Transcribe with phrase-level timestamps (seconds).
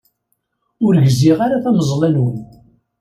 [0.85, 2.39] Ur gziɣ ara tameẓla-nwen.